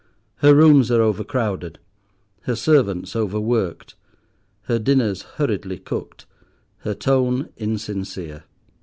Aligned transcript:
Her 0.37 0.55
rooms 0.55 0.89
are 0.89 1.03
overcrowded, 1.03 1.77
her 2.45 2.55
servants 2.55 3.15
overworked, 3.15 3.93
her 4.63 4.79
dinners 4.79 5.21
hurriedly 5.37 5.77
cooked, 5.77 6.25
her 6.79 6.95
tone 6.95 7.49
insincere. 7.55 8.45